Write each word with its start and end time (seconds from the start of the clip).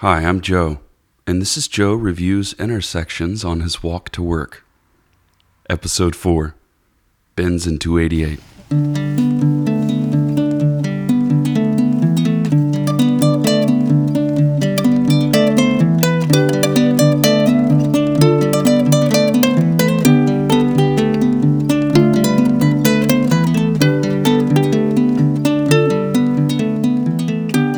Hi, 0.00 0.24
I'm 0.24 0.42
Joe, 0.42 0.80
and 1.26 1.40
this 1.40 1.56
is 1.56 1.68
Joe 1.68 1.94
Reviews 1.94 2.52
Intersections 2.58 3.46
on 3.46 3.60
his 3.60 3.82
walk 3.82 4.10
to 4.10 4.22
work. 4.22 4.62
Episode 5.70 6.14
4 6.14 6.54
Bends 7.34 7.66
in 7.66 7.78
288. 7.78 8.38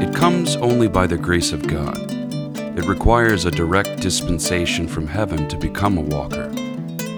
It 0.03 0.13
comes 0.17 0.57
only 0.57 0.89
by 0.89 1.07
the 1.07 1.17
grace 1.17 1.53
of 1.53 1.65
God. 1.69 2.08
It 2.79 2.87
requires 2.87 3.45
a 3.45 3.51
direct 3.51 4.01
dispensation 4.01 4.87
from 4.87 5.09
heaven 5.09 5.49
to 5.49 5.57
become 5.57 5.99
a 5.99 6.01
walker. 6.01 6.49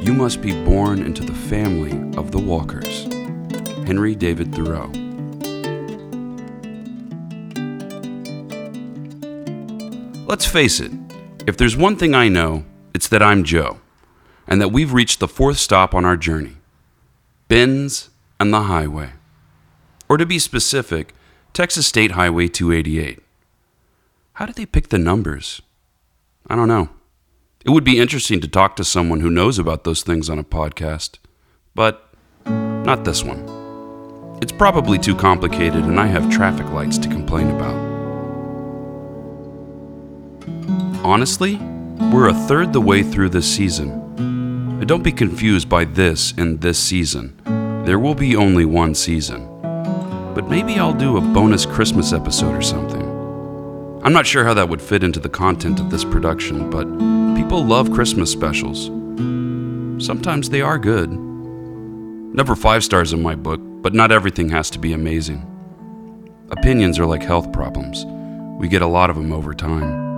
You 0.01 0.15
must 0.15 0.41
be 0.41 0.52
born 0.65 1.02
into 1.02 1.23
the 1.23 1.35
family 1.35 1.93
of 2.16 2.30
the 2.30 2.39
walkers. 2.39 3.05
Henry 3.87 4.15
David 4.15 4.55
Thoreau. 4.55 4.91
Let's 10.27 10.47
face 10.47 10.80
it, 10.80 10.93
if 11.47 11.59
there's 11.59 11.77
one 11.77 11.97
thing 11.97 12.15
I 12.15 12.29
know, 12.29 12.65
it's 12.95 13.09
that 13.09 13.23
I'm 13.23 13.45
Joe, 13.45 13.80
and 14.49 14.63
that 14.63 14.73
we've 14.73 14.95
reached 14.95 15.21
the 15.21 15.29
fourth 15.29 15.59
stop 15.59 15.95
on 15.95 16.07
our 16.07 16.16
journey 16.16 16.57
Bends 17.49 18.09
and 18.41 18.51
the 18.51 18.63
Highway. 18.63 19.11
Or 20.09 20.16
to 20.16 20.24
be 20.24 20.38
specific, 20.38 21.15
Texas 21.52 21.87
State 21.87 22.13
Highway 22.13 22.49
288. 22.49 23.19
How 24.41 24.47
did 24.47 24.55
they 24.55 24.65
pick 24.65 24.89
the 24.89 24.97
numbers? 24.97 25.61
I 26.47 26.57
don't 26.57 26.67
know. 26.67 26.89
It 27.62 27.69
would 27.73 27.85
be 27.85 27.99
interesting 27.99 28.41
to 28.41 28.49
talk 28.49 28.75
to 28.77 28.85
someone 28.85 29.21
who 29.21 29.29
knows 29.29 29.59
about 29.59 29.85
those 29.85 30.02
things 30.02 30.30
on 30.30 30.38
a 30.38 30.43
podcast, 30.43 31.19
but 31.74 32.09
not 32.46 33.05
this 33.05 33.23
one. 33.23 34.38
It's 34.41 34.51
probably 34.51 34.99
too 34.99 35.15
complicated, 35.15 35.85
and 35.85 36.01
I 36.01 36.07
have 36.07 36.30
traffic 36.30 36.66
lights 36.71 36.96
to 36.96 37.09
complain 37.11 37.51
about. 37.51 37.74
Honestly, 41.05 41.57
we're 42.11 42.30
a 42.30 42.46
third 42.49 42.73
the 42.73 42.80
way 42.80 43.02
through 43.02 43.29
this 43.29 43.55
season. 43.55 43.91
And 44.16 44.88
don't 44.88 45.02
be 45.02 45.13
confused 45.13 45.68
by 45.68 45.85
this 45.85 46.33
and 46.38 46.63
this 46.63 46.79
season. 46.79 47.38
There 47.85 47.99
will 47.99 48.15
be 48.15 48.37
only 48.37 48.65
one 48.65 48.95
season. 48.95 49.46
But 50.35 50.49
maybe 50.49 50.79
I'll 50.79 50.95
do 50.95 51.18
a 51.18 51.21
bonus 51.21 51.66
Christmas 51.66 52.15
episode 52.15 52.57
or 52.57 52.63
something. 52.63 53.10
I'm 54.02 54.15
not 54.15 54.26
sure 54.26 54.45
how 54.45 54.54
that 54.54 54.70
would 54.70 54.80
fit 54.80 55.04
into 55.04 55.20
the 55.20 55.29
content 55.29 55.79
of 55.79 55.90
this 55.90 56.04
production, 56.04 56.70
but 56.70 56.87
people 57.37 57.62
love 57.62 57.93
Christmas 57.93 58.32
specials. 58.32 58.87
Sometimes 60.02 60.48
they 60.48 60.62
are 60.62 60.79
good. 60.79 61.10
Never 61.10 62.56
five 62.56 62.82
stars 62.82 63.12
in 63.12 63.23
my 63.23 63.34
book, 63.34 63.60
but 63.82 63.93
not 63.93 64.10
everything 64.10 64.48
has 64.48 64.71
to 64.71 64.78
be 64.78 64.94
amazing. 64.94 65.47
Opinions 66.50 66.98
are 66.98 67.04
like 67.04 67.22
health 67.22 67.53
problems, 67.53 68.06
we 68.59 68.69
get 68.69 68.81
a 68.81 68.87
lot 68.87 69.10
of 69.10 69.16
them 69.16 69.34
over 69.34 69.53
time. 69.53 70.09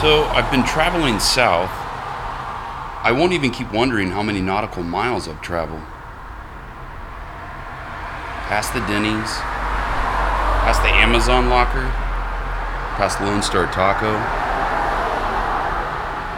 So, 0.00 0.24
I've 0.34 0.50
been 0.50 0.64
traveling 0.64 1.20
south. 1.20 1.70
I 3.04 3.12
won't 3.16 3.32
even 3.34 3.52
keep 3.52 3.72
wondering 3.72 4.10
how 4.10 4.24
many 4.24 4.40
nautical 4.40 4.82
miles 4.82 5.28
I've 5.28 5.40
traveled. 5.40 5.82
Past 8.54 8.72
the 8.72 8.86
Denny's, 8.86 9.34
past 10.62 10.80
the 10.82 10.88
Amazon 10.88 11.48
locker, 11.50 11.90
past 12.94 13.20
Lone 13.20 13.42
Star 13.42 13.66
Taco. 13.66 14.14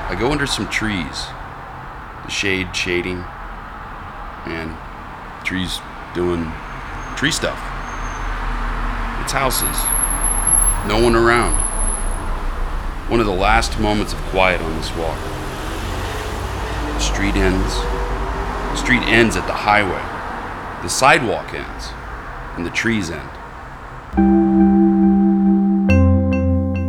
I 0.08 0.18
go 0.18 0.32
under 0.32 0.46
some 0.46 0.66
trees, 0.70 1.26
the 2.24 2.30
shade 2.30 2.74
shading, 2.74 3.22
and 4.46 4.74
trees 5.44 5.80
doing 6.14 6.50
tree 7.18 7.30
stuff. 7.30 7.60
It's 9.20 9.36
houses, 9.36 9.76
no 10.88 10.98
one 11.04 11.14
around. 11.14 11.52
One 13.10 13.20
of 13.20 13.26
the 13.26 13.32
last 13.32 13.78
moments 13.78 14.14
of 14.14 14.18
quiet 14.32 14.62
on 14.62 14.74
this 14.78 14.88
walk. 14.96 15.20
The 16.94 16.98
street 16.98 17.36
ends. 17.36 17.74
The 18.72 18.76
street 18.76 19.02
ends 19.02 19.36
at 19.36 19.46
the 19.46 19.52
highway. 19.52 20.00
The 20.82 20.88
sidewalk 20.88 21.52
ends. 21.52 21.92
And 22.56 22.64
the 22.66 22.70
trees 22.70 23.10
end. 23.10 23.30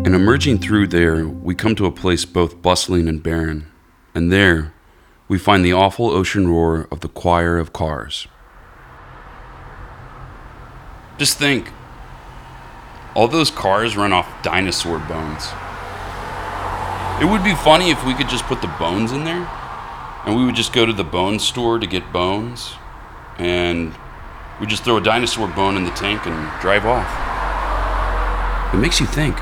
And 0.05 0.15
emerging 0.15 0.59
through 0.59 0.87
there, 0.87 1.27
we 1.27 1.53
come 1.53 1.75
to 1.75 1.85
a 1.85 1.91
place 1.91 2.25
both 2.25 2.61
bustling 2.61 3.07
and 3.07 3.21
barren. 3.21 3.71
And 4.15 4.31
there, 4.31 4.73
we 5.27 5.37
find 5.37 5.65
the 5.65 5.73
awful 5.73 6.09
ocean 6.09 6.47
roar 6.47 6.87
of 6.91 7.01
the 7.01 7.09
choir 7.09 7.57
of 7.57 7.73
cars. 7.73 8.27
Just 11.17 11.37
think 11.37 11.71
all 13.15 13.27
those 13.27 13.51
cars 13.51 13.97
run 13.97 14.13
off 14.13 14.43
dinosaur 14.43 14.99
bones. 14.99 15.47
It 17.19 17.25
would 17.25 17.43
be 17.43 17.55
funny 17.55 17.89
if 17.89 18.05
we 18.05 18.13
could 18.13 18.29
just 18.29 18.45
put 18.45 18.61
the 18.61 18.73
bones 18.79 19.11
in 19.11 19.23
there 19.23 19.49
and 20.25 20.35
we 20.35 20.45
would 20.45 20.55
just 20.55 20.71
go 20.71 20.85
to 20.85 20.93
the 20.93 21.03
bone 21.03 21.39
store 21.39 21.79
to 21.79 21.87
get 21.87 22.13
bones 22.13 22.73
and 23.39 23.95
we 24.59 24.65
just 24.67 24.83
throw 24.83 24.97
a 24.97 25.01
dinosaur 25.01 25.47
bone 25.47 25.77
in 25.77 25.83
the 25.83 25.91
tank 25.91 26.25
and 26.25 26.61
drive 26.61 26.85
off. 26.85 28.73
It 28.73 28.77
makes 28.77 28.99
you 28.99 29.05
think. 29.05 29.37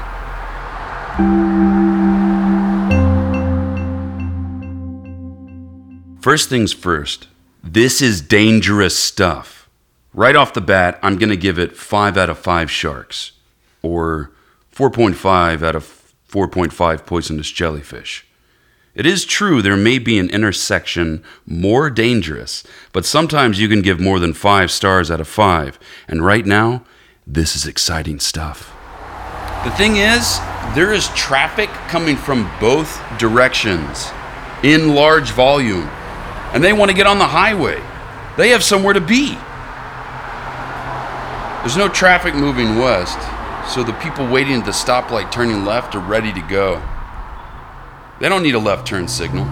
First 6.21 6.49
things 6.49 6.73
first, 6.73 7.27
this 7.63 8.01
is 8.01 8.19
dangerous 8.19 8.97
stuff. 8.97 9.69
Right 10.13 10.35
off 10.35 10.53
the 10.53 10.61
bat, 10.61 10.99
I'm 11.01 11.17
going 11.17 11.29
to 11.29 11.37
give 11.37 11.59
it 11.59 11.77
5 11.77 12.17
out 12.17 12.29
of 12.29 12.37
5 12.39 12.71
sharks, 12.71 13.33
or 13.81 14.31
4.5 14.73 15.63
out 15.63 15.75
of 15.75 16.13
4.5 16.29 17.05
poisonous 17.05 17.51
jellyfish. 17.51 18.24
It 18.95 19.05
is 19.05 19.25
true 19.25 19.61
there 19.61 19.75
may 19.75 19.99
be 19.99 20.17
an 20.17 20.29
intersection 20.29 21.21
more 21.45 21.89
dangerous, 21.89 22.63
but 22.93 23.05
sometimes 23.05 23.59
you 23.59 23.67
can 23.67 23.81
give 23.81 23.99
more 23.99 24.19
than 24.19 24.33
5 24.33 24.71
stars 24.71 25.11
out 25.11 25.19
of 25.19 25.27
5, 25.27 25.77
and 26.07 26.25
right 26.25 26.45
now, 26.45 26.85
this 27.27 27.57
is 27.57 27.67
exciting 27.67 28.21
stuff. 28.21 28.73
The 29.65 29.71
thing 29.71 29.97
is, 29.97 30.39
there 30.75 30.93
is 30.93 31.09
traffic 31.09 31.69
coming 31.89 32.15
from 32.15 32.49
both 32.61 33.01
directions 33.19 34.11
in 34.63 34.95
large 34.95 35.31
volume, 35.31 35.89
and 36.53 36.63
they 36.63 36.71
want 36.71 36.89
to 36.89 36.95
get 36.95 37.05
on 37.05 37.19
the 37.19 37.27
highway. 37.27 37.83
They 38.37 38.51
have 38.51 38.63
somewhere 38.63 38.93
to 38.93 39.01
be. 39.01 39.37
There's 41.59 41.75
no 41.75 41.89
traffic 41.89 42.33
moving 42.33 42.77
west, 42.77 43.19
so 43.73 43.83
the 43.83 43.91
people 43.93 44.25
waiting 44.25 44.59
at 44.59 44.65
the 44.65 44.71
stoplight 44.71 45.33
turning 45.33 45.65
left 45.65 45.95
are 45.95 45.99
ready 45.99 46.31
to 46.31 46.41
go. 46.47 46.81
They 48.19 48.29
don't 48.29 48.43
need 48.43 48.55
a 48.55 48.59
left 48.59 48.87
turn 48.87 49.07
signal. 49.07 49.45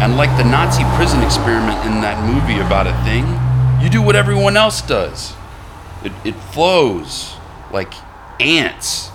And 0.00 0.16
like 0.16 0.36
the 0.36 0.44
Nazi 0.44 0.84
prison 0.96 1.20
experiment 1.22 1.84
in 1.84 2.00
that 2.00 2.24
movie 2.24 2.60
about 2.60 2.86
a 2.86 2.92
thing, 3.04 3.26
you 3.82 3.90
do 3.90 4.00
what 4.00 4.14
everyone 4.14 4.56
else 4.56 4.80
does. 4.82 5.34
It, 6.04 6.12
it 6.24 6.34
flows 6.34 7.34
like 7.72 7.92
ants, 8.38 9.10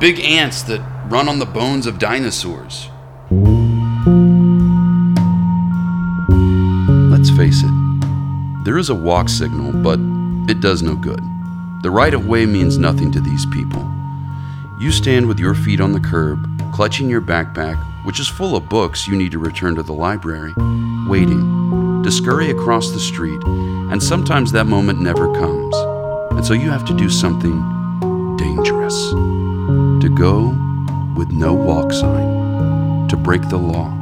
big 0.00 0.18
ants 0.20 0.62
that 0.64 0.80
run 1.08 1.28
on 1.28 1.38
the 1.38 1.46
bones 1.46 1.86
of 1.86 1.98
dinosaurs. 1.98 2.88
Let's 7.10 7.30
face 7.30 7.62
it, 7.62 8.64
there 8.64 8.78
is 8.78 8.90
a 8.90 8.94
walk 8.94 9.28
signal, 9.28 9.72
but 9.72 10.00
it 10.50 10.60
does 10.60 10.82
no 10.82 10.96
good. 10.96 11.20
The 11.82 11.90
right 11.90 12.12
of 12.12 12.26
way 12.26 12.44
means 12.46 12.76
nothing 12.76 13.12
to 13.12 13.20
these 13.20 13.46
people. 13.46 13.88
You 14.80 14.90
stand 14.90 15.28
with 15.28 15.38
your 15.38 15.54
feet 15.54 15.80
on 15.80 15.92
the 15.92 16.00
curb, 16.00 16.49
clutching 16.72 17.08
your 17.08 17.20
backpack, 17.20 17.76
which 18.04 18.20
is 18.20 18.28
full 18.28 18.56
of 18.56 18.68
books 18.68 19.06
you 19.06 19.16
need 19.16 19.32
to 19.32 19.38
return 19.38 19.74
to 19.74 19.82
the 19.82 19.92
library, 19.92 20.52
waiting 21.08 22.02
to 22.02 22.10
scurry 22.10 22.50
across 22.50 22.90
the 22.90 23.00
street, 23.00 23.42
and 23.44 24.02
sometimes 24.02 24.52
that 24.52 24.66
moment 24.66 25.00
never 25.00 25.32
comes. 25.34 25.76
And 26.32 26.44
so 26.44 26.54
you 26.54 26.70
have 26.70 26.84
to 26.86 26.96
do 26.96 27.08
something 27.08 27.56
dangerous 28.36 29.10
to 29.10 30.08
go 30.14 30.48
with 31.16 31.30
no 31.30 31.52
walk 31.52 31.92
sign, 31.92 33.08
to 33.08 33.16
break 33.16 33.48
the 33.48 33.58
law. 33.58 33.96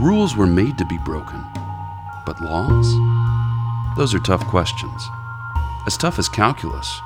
Rules 0.00 0.36
were 0.36 0.46
made 0.46 0.78
to 0.78 0.84
be 0.84 0.98
broken, 0.98 1.44
but 2.24 2.40
laws? 2.40 2.86
Those 3.96 4.14
are 4.14 4.20
tough 4.20 4.44
questions 4.46 5.08
as 5.86 5.96
tough 5.96 6.18
as 6.18 6.28
calculus, 6.28 7.00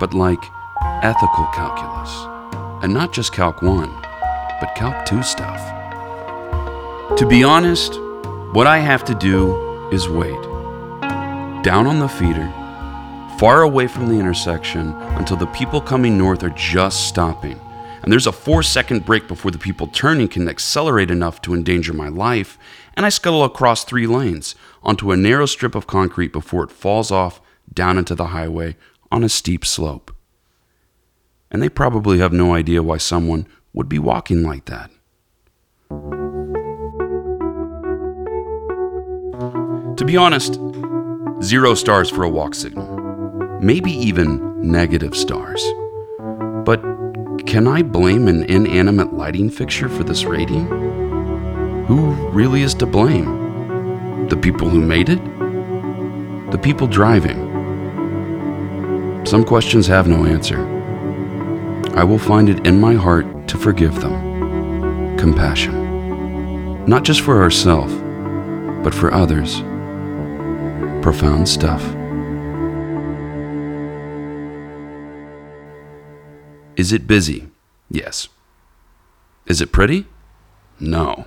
but 0.00 0.12
like 0.12 0.50
ethical 1.02 1.46
calculus. 1.54 2.35
And 2.82 2.92
not 2.92 3.12
just 3.12 3.32
Calc 3.32 3.62
1, 3.62 3.90
but 4.60 4.74
Calc 4.74 5.04
2 5.06 5.22
stuff. 5.22 5.60
To 7.18 7.26
be 7.26 7.42
honest, 7.42 7.98
what 8.52 8.66
I 8.66 8.78
have 8.78 9.04
to 9.04 9.14
do 9.14 9.88
is 9.90 10.08
wait. 10.08 10.42
Down 11.62 11.86
on 11.86 11.98
the 11.98 12.08
feeder, 12.08 12.52
far 13.38 13.62
away 13.62 13.86
from 13.86 14.08
the 14.08 14.18
intersection 14.18 14.92
until 15.18 15.36
the 15.36 15.46
people 15.46 15.80
coming 15.80 16.16
north 16.16 16.42
are 16.42 16.50
just 16.50 17.08
stopping. 17.08 17.60
And 18.02 18.12
there's 18.12 18.26
a 18.26 18.32
four 18.32 18.62
second 18.62 19.04
break 19.04 19.28
before 19.28 19.50
the 19.50 19.58
people 19.58 19.88
turning 19.88 20.28
can 20.28 20.48
accelerate 20.48 21.10
enough 21.10 21.42
to 21.42 21.54
endanger 21.54 21.92
my 21.92 22.08
life, 22.08 22.58
and 22.94 23.04
I 23.04 23.08
scuttle 23.08 23.44
across 23.44 23.84
three 23.84 24.06
lanes 24.06 24.54
onto 24.82 25.10
a 25.10 25.16
narrow 25.16 25.46
strip 25.46 25.74
of 25.74 25.86
concrete 25.86 26.32
before 26.32 26.64
it 26.64 26.70
falls 26.70 27.10
off 27.10 27.40
down 27.72 27.98
into 27.98 28.14
the 28.14 28.28
highway 28.28 28.76
on 29.10 29.24
a 29.24 29.28
steep 29.28 29.66
slope. 29.66 30.15
And 31.56 31.62
they 31.62 31.70
probably 31.70 32.18
have 32.18 32.34
no 32.34 32.52
idea 32.52 32.82
why 32.82 32.98
someone 32.98 33.46
would 33.72 33.88
be 33.88 33.98
walking 33.98 34.42
like 34.42 34.66
that. 34.66 34.90
To 39.96 40.04
be 40.04 40.18
honest, 40.18 40.60
zero 41.42 41.72
stars 41.72 42.10
for 42.10 42.24
a 42.24 42.28
walk 42.28 42.54
signal. 42.54 42.86
Maybe 43.62 43.90
even 43.90 44.70
negative 44.70 45.16
stars. 45.16 45.64
But 46.66 46.82
can 47.46 47.66
I 47.66 47.82
blame 47.82 48.28
an 48.28 48.42
inanimate 48.42 49.14
lighting 49.14 49.48
fixture 49.48 49.88
for 49.88 50.04
this 50.04 50.26
rating? 50.26 50.66
Who 51.86 52.12
really 52.32 52.60
is 52.64 52.74
to 52.74 52.84
blame? 52.84 54.28
The 54.28 54.36
people 54.36 54.68
who 54.68 54.82
made 54.82 55.08
it? 55.08 55.24
The 56.52 56.58
people 56.58 56.86
driving? 56.86 57.46
Some 59.24 59.42
questions 59.42 59.86
have 59.86 60.06
no 60.06 60.26
answer. 60.26 60.75
I 61.96 62.04
will 62.04 62.18
find 62.18 62.50
it 62.50 62.66
in 62.66 62.78
my 62.78 62.92
heart 62.92 63.48
to 63.48 63.56
forgive 63.56 64.02
them. 64.02 65.16
Compassion. 65.16 66.84
Not 66.84 67.04
just 67.04 67.22
for 67.22 67.42
ourselves, 67.42 67.94
but 68.84 68.92
for 68.92 69.14
others. 69.14 69.62
Profound 71.02 71.48
stuff. 71.48 71.82
Is 76.76 76.92
it 76.92 77.06
busy? 77.06 77.48
Yes. 77.90 78.28
Is 79.46 79.62
it 79.62 79.72
pretty? 79.72 80.04
No. 80.78 81.24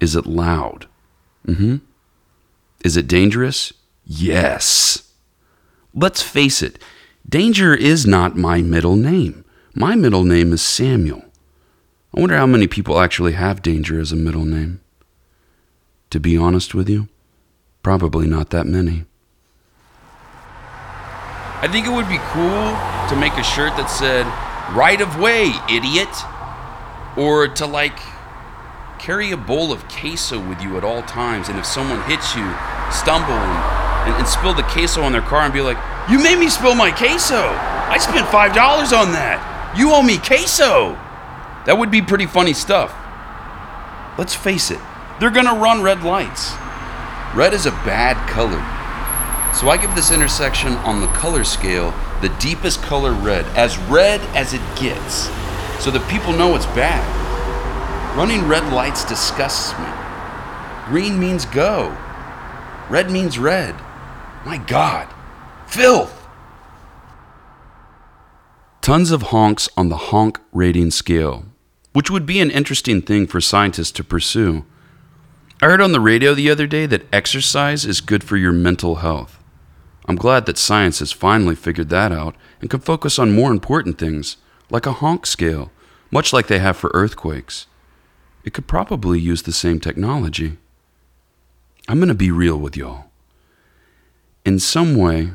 Is 0.00 0.16
it 0.16 0.26
loud? 0.26 0.88
Mm 1.46 1.56
hmm. 1.56 1.76
Is 2.84 2.96
it 2.96 3.06
dangerous? 3.06 3.72
Yes. 4.04 5.12
Let's 5.94 6.20
face 6.20 6.62
it, 6.62 6.82
danger 7.28 7.72
is 7.72 8.04
not 8.04 8.36
my 8.36 8.60
middle 8.60 8.96
name. 8.96 9.44
My 9.74 9.96
middle 9.96 10.24
name 10.24 10.52
is 10.52 10.60
Samuel. 10.60 11.24
I 12.14 12.20
wonder 12.20 12.36
how 12.36 12.44
many 12.44 12.66
people 12.66 13.00
actually 13.00 13.32
have 13.32 13.62
danger 13.62 13.98
as 13.98 14.12
a 14.12 14.16
middle 14.16 14.44
name. 14.44 14.82
To 16.10 16.20
be 16.20 16.36
honest 16.36 16.74
with 16.74 16.90
you, 16.90 17.08
probably 17.82 18.26
not 18.26 18.50
that 18.50 18.66
many. 18.66 19.06
I 21.62 21.68
think 21.72 21.86
it 21.86 21.90
would 21.90 22.08
be 22.08 22.18
cool 22.18 22.76
to 23.08 23.16
make 23.16 23.32
a 23.38 23.42
shirt 23.42 23.74
that 23.78 23.88
said, 23.88 24.26
right 24.76 25.00
of 25.00 25.18
way, 25.18 25.54
idiot. 25.70 26.12
Or 27.16 27.48
to 27.48 27.64
like 27.64 27.98
carry 28.98 29.30
a 29.30 29.38
bowl 29.38 29.72
of 29.72 29.88
queso 29.88 30.38
with 30.46 30.60
you 30.60 30.76
at 30.76 30.84
all 30.84 31.02
times, 31.02 31.48
and 31.48 31.58
if 31.58 31.64
someone 31.64 32.02
hits 32.02 32.36
you, 32.36 32.44
stumble 32.92 33.32
and, 33.32 34.10
and, 34.10 34.14
and 34.20 34.28
spill 34.28 34.52
the 34.52 34.64
queso 34.64 35.02
on 35.02 35.12
their 35.12 35.22
car 35.22 35.40
and 35.40 35.54
be 35.54 35.62
like, 35.62 35.78
You 36.10 36.22
made 36.22 36.38
me 36.38 36.50
spill 36.50 36.74
my 36.74 36.90
queso! 36.90 37.40
I 37.40 37.96
spent 37.96 38.26
$5 38.26 38.52
on 38.92 39.12
that! 39.12 39.51
You 39.76 39.92
owe 39.92 40.02
me 40.02 40.18
queso! 40.18 40.98
That 41.66 41.78
would 41.78 41.90
be 41.90 42.02
pretty 42.02 42.26
funny 42.26 42.52
stuff. 42.52 42.94
Let's 44.18 44.34
face 44.34 44.70
it, 44.70 44.80
they're 45.18 45.30
gonna 45.30 45.58
run 45.58 45.82
red 45.82 46.02
lights. 46.02 46.52
Red 47.34 47.54
is 47.54 47.66
a 47.66 47.70
bad 47.70 48.16
color. 48.28 48.60
So 49.54 49.68
I 49.68 49.78
give 49.80 49.94
this 49.94 50.10
intersection 50.10 50.72
on 50.78 51.00
the 51.00 51.06
color 51.08 51.44
scale 51.44 51.94
the 52.22 52.28
deepest 52.38 52.80
color 52.82 53.12
red, 53.12 53.44
as 53.56 53.76
red 53.78 54.20
as 54.36 54.54
it 54.54 54.62
gets, 54.76 55.28
so 55.82 55.90
that 55.90 56.08
people 56.08 56.32
know 56.32 56.54
it's 56.54 56.66
bad. 56.66 57.02
Running 58.16 58.46
red 58.46 58.72
lights 58.72 59.04
disgusts 59.04 59.72
me. 59.78 59.88
Green 60.86 61.18
means 61.18 61.44
go, 61.46 61.96
red 62.88 63.10
means 63.10 63.38
red. 63.38 63.74
My 64.46 64.58
God, 64.58 65.08
filth! 65.66 66.21
Tons 68.82 69.12
of 69.12 69.22
honks 69.22 69.68
on 69.76 69.90
the 69.90 69.96
honk 69.96 70.40
rating 70.52 70.90
scale, 70.90 71.44
which 71.92 72.10
would 72.10 72.26
be 72.26 72.40
an 72.40 72.50
interesting 72.50 73.00
thing 73.00 73.28
for 73.28 73.40
scientists 73.40 73.92
to 73.92 74.02
pursue. 74.02 74.64
I 75.62 75.66
heard 75.66 75.80
on 75.80 75.92
the 75.92 76.00
radio 76.00 76.34
the 76.34 76.50
other 76.50 76.66
day 76.66 76.86
that 76.86 77.06
exercise 77.12 77.84
is 77.84 78.00
good 78.00 78.24
for 78.24 78.36
your 78.36 78.50
mental 78.50 78.96
health. 78.96 79.38
I'm 80.06 80.16
glad 80.16 80.46
that 80.46 80.58
science 80.58 80.98
has 80.98 81.12
finally 81.12 81.54
figured 81.54 81.90
that 81.90 82.10
out 82.10 82.34
and 82.60 82.68
can 82.68 82.80
focus 82.80 83.20
on 83.20 83.30
more 83.36 83.52
important 83.52 84.00
things, 84.00 84.36
like 84.68 84.84
a 84.84 84.94
honk 84.94 85.26
scale, 85.26 85.70
much 86.10 86.32
like 86.32 86.48
they 86.48 86.58
have 86.58 86.76
for 86.76 86.90
earthquakes. 86.92 87.68
It 88.42 88.52
could 88.52 88.66
probably 88.66 89.20
use 89.20 89.42
the 89.42 89.52
same 89.52 89.78
technology. 89.78 90.58
I'm 91.86 91.98
going 91.98 92.08
to 92.08 92.14
be 92.14 92.32
real 92.32 92.56
with 92.56 92.76
y'all. 92.76 93.04
In 94.44 94.58
some 94.58 94.96
way, 94.96 95.30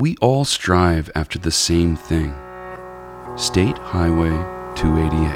we 0.00 0.16
all 0.22 0.46
strive 0.46 1.10
after 1.14 1.38
the 1.38 1.50
same 1.50 1.94
thing 1.94 2.34
State 3.36 3.76
Highway 3.76 4.30
288. 4.74 5.28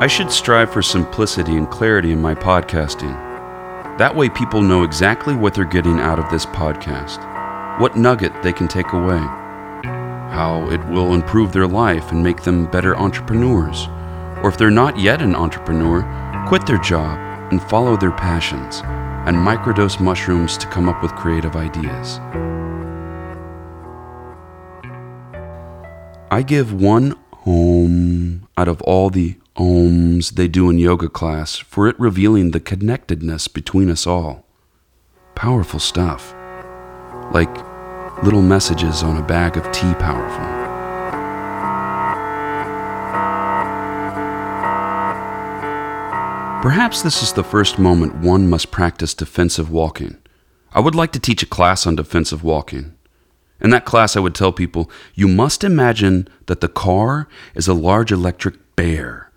I 0.00 0.06
should 0.08 0.32
strive 0.32 0.72
for 0.72 0.82
simplicity 0.82 1.56
and 1.56 1.70
clarity 1.70 2.10
in 2.10 2.20
my 2.20 2.34
podcasting. 2.34 3.14
That 3.98 4.14
way, 4.14 4.28
people 4.28 4.60
know 4.60 4.82
exactly 4.82 5.36
what 5.36 5.54
they're 5.54 5.64
getting 5.64 6.00
out 6.00 6.18
of 6.18 6.28
this 6.30 6.46
podcast, 6.46 7.80
what 7.80 7.96
nugget 7.96 8.32
they 8.42 8.52
can 8.52 8.66
take 8.66 8.92
away, 8.92 9.18
how 9.18 10.68
it 10.70 10.84
will 10.88 11.14
improve 11.14 11.52
their 11.52 11.66
life 11.68 12.10
and 12.10 12.22
make 12.22 12.42
them 12.42 12.66
better 12.66 12.96
entrepreneurs, 12.96 13.88
or 14.42 14.48
if 14.48 14.56
they're 14.56 14.70
not 14.70 14.98
yet 14.98 15.22
an 15.22 15.34
entrepreneur, 15.34 16.02
quit 16.48 16.66
their 16.66 16.78
job 16.78 17.18
and 17.50 17.62
follow 17.62 17.96
their 17.96 18.12
passions, 18.12 18.82
and 19.26 19.36
microdose 19.36 20.00
mushrooms 20.00 20.56
to 20.58 20.66
come 20.68 20.88
up 20.88 21.02
with 21.02 21.14
creative 21.14 21.56
ideas. 21.56 22.20
I 26.30 26.42
give 26.46 26.72
one 26.72 27.16
home 27.32 28.48
out 28.56 28.68
of 28.68 28.82
all 28.82 29.08
the 29.08 29.36
ohms 29.56 30.32
they 30.32 30.46
do 30.46 30.68
in 30.70 30.78
yoga 30.78 31.08
class 31.08 31.56
for 31.56 31.88
it 31.88 31.98
revealing 31.98 32.50
the 32.50 32.60
connectedness 32.60 33.48
between 33.48 33.90
us 33.90 34.06
all. 34.06 34.44
Powerful 35.34 35.80
stuff. 35.80 36.34
Like 37.32 37.54
little 38.22 38.42
messages 38.42 39.02
on 39.02 39.16
a 39.16 39.22
bag 39.22 39.56
of 39.56 39.70
tea 39.72 39.94
powerful. 39.94 40.57
Perhaps 46.62 47.02
this 47.02 47.22
is 47.22 47.32
the 47.32 47.44
first 47.44 47.78
moment 47.78 48.16
one 48.16 48.48
must 48.48 48.70
practice 48.70 49.14
defensive 49.14 49.70
walking. 49.70 50.16
I 50.72 50.80
would 50.80 50.94
like 50.94 51.12
to 51.12 51.20
teach 51.20 51.42
a 51.42 51.46
class 51.46 51.86
on 51.86 51.96
defensive 51.96 52.42
walking. 52.42 52.96
In 53.60 53.70
that 53.70 53.84
class, 53.84 54.16
I 54.16 54.20
would 54.20 54.34
tell 54.34 54.52
people 54.52 54.90
you 55.14 55.28
must 55.28 55.64
imagine 55.64 56.28
that 56.46 56.60
the 56.60 56.68
car 56.68 57.28
is 57.54 57.68
a 57.68 57.74
large 57.74 58.12
electric 58.12 58.76
bear 58.76 59.28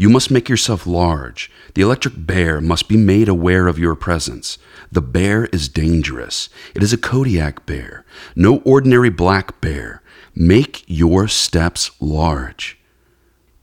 you 0.00 0.08
must 0.08 0.30
make 0.30 0.48
yourself 0.48 0.86
large. 0.86 1.50
The 1.74 1.82
electric 1.82 2.14
bear 2.16 2.60
must 2.60 2.88
be 2.88 2.96
made 2.96 3.28
aware 3.28 3.66
of 3.66 3.80
your 3.80 3.96
presence. 3.96 4.56
The 4.92 5.02
bear 5.02 5.46
is 5.46 5.68
dangerous. 5.68 6.48
It 6.72 6.84
is 6.84 6.92
a 6.92 6.96
Kodiak 6.96 7.66
bear, 7.66 8.04
no 8.36 8.58
ordinary 8.58 9.10
black 9.10 9.60
bear. 9.60 10.00
Make 10.36 10.84
your 10.86 11.26
steps 11.26 11.90
large. 12.00 12.78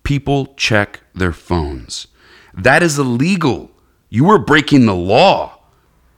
People 0.04 0.54
check 0.58 1.04
their 1.16 1.32
phones. 1.32 2.08
That 2.58 2.82
is 2.82 2.98
illegal. 2.98 3.70
You 4.10 4.30
are 4.30 4.40
breaking 4.40 4.86
the 4.86 4.96
law. 4.96 5.60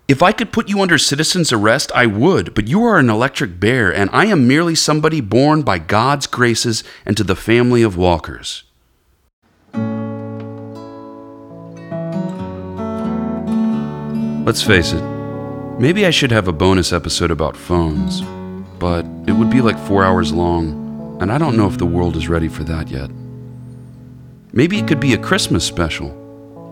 If 0.08 0.22
I 0.22 0.32
could 0.32 0.54
put 0.54 0.70
you 0.70 0.82
under 0.82 1.00
citizen's 1.00 1.52
arrest, 1.52 1.92
I 1.96 2.06
would, 2.06 2.54
but 2.54 2.68
you 2.68 2.84
are 2.84 3.00
an 3.00 3.10
electric 3.10 3.60
bear, 3.60 3.94
and 3.94 4.10
I 4.14 4.28
am 4.28 4.48
merely 4.48 4.76
somebody 4.76 5.20
born 5.20 5.64
by 5.64 5.80
God's 5.80 6.28
graces 6.28 6.84
into 7.06 7.24
the 7.24 7.36
family 7.36 7.82
of 7.82 7.98
walkers. 7.98 8.64
Let's 14.46 14.62
face 14.62 14.94
it, 14.94 15.04
maybe 15.80 16.06
I 16.06 16.12
should 16.12 16.32
have 16.32 16.48
a 16.48 16.54
bonus 16.54 16.94
episode 16.94 17.32
about 17.32 17.58
phones, 17.58 18.22
but 18.80 19.06
it 19.28 19.34
would 19.34 19.50
be 19.50 19.60
like 19.60 19.80
four 19.80 20.06
hours 20.06 20.32
long, 20.32 21.18
and 21.20 21.32
I 21.32 21.40
don't 21.40 21.58
know 21.58 21.68
if 21.68 21.80
the 21.80 21.86
world 21.86 22.16
is 22.16 22.30
ready 22.30 22.48
for 22.48 22.64
that 22.64 22.90
yet. 22.90 23.10
Maybe 24.54 24.78
it 24.78 24.88
could 24.88 25.00
be 25.00 25.14
a 25.14 25.18
Christmas 25.18 25.66
special 25.66 26.27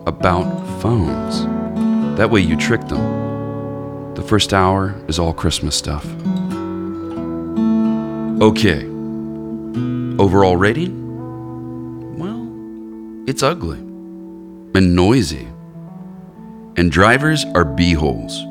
about 0.06 0.80
phones. 0.80 1.44
That 2.16 2.30
way 2.30 2.40
you 2.40 2.56
trick 2.56 2.80
them. 2.88 4.14
The 4.14 4.22
first 4.22 4.54
hour 4.54 4.94
is 5.08 5.18
all 5.18 5.34
Christmas 5.34 5.76
stuff. 5.76 6.06
Okay. 8.40 8.84
Overall 10.18 10.56
rating? 10.56 12.16
Well, 12.18 13.28
it's 13.28 13.42
ugly 13.42 13.78
and 14.76 14.94
noisy. 14.94 15.48
And 16.76 16.92
drivers 16.92 17.44
are 17.54 17.64
b-holes, 17.64 18.44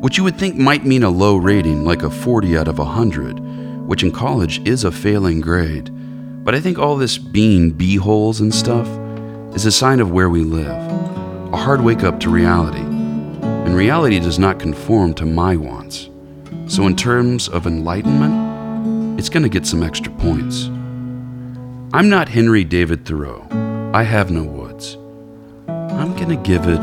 which 0.00 0.16
you 0.16 0.24
would 0.24 0.38
think 0.38 0.56
might 0.56 0.86
mean 0.86 1.02
a 1.02 1.10
low 1.10 1.36
rating 1.36 1.84
like 1.84 2.02
a 2.02 2.10
40 2.10 2.56
out 2.56 2.68
of 2.68 2.78
100, 2.78 3.38
which 3.86 4.02
in 4.02 4.12
college 4.12 4.66
is 4.66 4.84
a 4.84 4.92
failing 4.92 5.40
grade. 5.40 5.90
But 6.44 6.54
I 6.54 6.60
think 6.60 6.78
all 6.78 6.96
this 6.96 7.18
being 7.18 7.70
b-holes 7.70 8.40
and 8.40 8.54
stuff 8.54 8.88
is 9.54 9.66
a 9.66 9.72
sign 9.72 10.00
of 10.00 10.10
where 10.10 10.30
we 10.30 10.44
live, 10.44 10.90
a 11.52 11.56
hard 11.56 11.82
wake 11.82 12.02
up 12.02 12.18
to 12.20 12.30
reality. 12.30 12.80
And 12.80 13.76
reality 13.76 14.18
does 14.18 14.38
not 14.38 14.58
conform 14.58 15.12
to 15.14 15.26
my 15.26 15.56
wants. 15.56 16.08
So, 16.68 16.86
in 16.86 16.96
terms 16.96 17.48
of 17.48 17.66
enlightenment, 17.66 19.18
it's 19.18 19.28
going 19.28 19.42
to 19.42 19.50
get 19.50 19.66
some 19.66 19.82
extra 19.82 20.10
points. 20.14 20.70
I'm 21.92 22.08
not 22.08 22.30
Henry 22.30 22.64
David 22.64 23.04
Thoreau. 23.04 23.46
I 23.92 24.04
have 24.04 24.30
no 24.30 24.42
woods. 24.42 24.96
I'm 25.68 26.16
going 26.16 26.30
to 26.30 26.36
give 26.36 26.66
it 26.66 26.80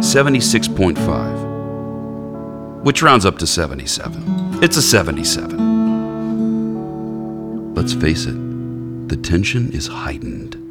76.5, 0.00 2.84
which 2.84 3.02
rounds 3.02 3.26
up 3.26 3.38
to 3.38 3.46
77. 3.46 4.62
It's 4.62 4.76
a 4.76 4.82
77. 4.82 7.74
Let's 7.74 7.94
face 7.94 8.26
it, 8.26 9.08
the 9.08 9.16
tension 9.16 9.72
is 9.72 9.88
heightened. 9.88 10.65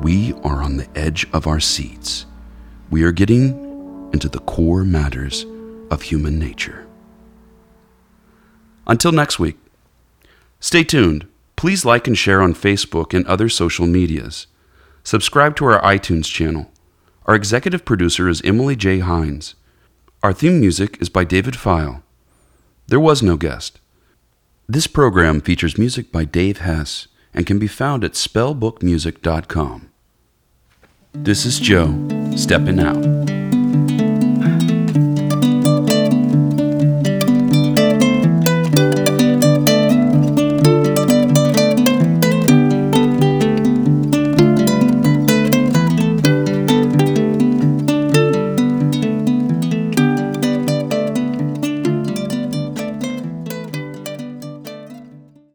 We 0.00 0.32
are 0.44 0.62
on 0.62 0.76
the 0.76 0.88
edge 0.94 1.26
of 1.32 1.46
our 1.46 1.60
seats. 1.60 2.26
We 2.90 3.04
are 3.04 3.12
getting 3.12 4.10
into 4.12 4.28
the 4.28 4.40
core 4.40 4.84
matters 4.84 5.46
of 5.90 6.02
human 6.02 6.38
nature. 6.38 6.86
Until 8.86 9.12
next 9.12 9.38
week, 9.38 9.56
stay 10.60 10.84
tuned. 10.84 11.26
Please 11.56 11.84
like 11.84 12.06
and 12.06 12.18
share 12.18 12.42
on 12.42 12.54
Facebook 12.54 13.14
and 13.14 13.26
other 13.26 13.48
social 13.48 13.86
medias. 13.86 14.46
Subscribe 15.02 15.56
to 15.56 15.64
our 15.64 15.80
iTunes 15.82 16.26
channel. 16.26 16.70
Our 17.26 17.34
executive 17.34 17.84
producer 17.84 18.28
is 18.28 18.42
Emily 18.42 18.76
J. 18.76 18.98
Hines. 18.98 19.54
Our 20.22 20.32
theme 20.32 20.60
music 20.60 21.00
is 21.00 21.08
by 21.08 21.24
David 21.24 21.56
File. 21.56 22.02
There 22.88 23.00
was 23.00 23.22
no 23.22 23.36
guest. 23.36 23.80
This 24.68 24.86
program 24.86 25.40
features 25.40 25.78
music 25.78 26.12
by 26.12 26.24
Dave 26.24 26.58
Hess 26.58 27.08
and 27.34 27.46
can 27.46 27.58
be 27.58 27.66
found 27.66 28.04
at 28.04 28.12
spellbookmusic.com. 28.12 29.90
This 31.12 31.44
is 31.44 31.60
Joe, 31.60 31.92
stepping 32.36 32.80
out. 32.80 33.23